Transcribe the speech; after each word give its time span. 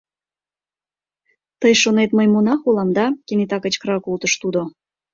Тый 1.59 1.73
шонет, 1.81 2.09
мый 2.17 2.27
монах 2.33 2.59
улам, 2.69 2.89
да?— 2.97 3.05
кенета 3.25 3.57
кычкырал 3.61 3.99
колтыш 4.05 4.33
тудо. 4.41 4.61